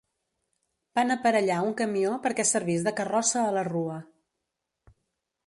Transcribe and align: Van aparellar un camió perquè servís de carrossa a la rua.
Van 0.99 1.15
aparellar 1.15 1.57
un 1.67 1.75
camió 1.81 2.15
perquè 2.23 2.47
servís 2.53 2.87
de 2.89 2.95
carrossa 3.01 3.45
a 3.45 3.53
la 3.59 3.67
rua. 3.71 4.01